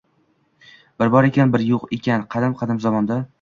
Bir 1.03 1.11
bor 1.15 1.27
ekan, 1.27 1.51
bir 1.57 1.65
yo‘q 1.67 1.85
ekan, 1.99 2.25
qadim-qadim 2.33 2.81
zamonda... 2.89 3.21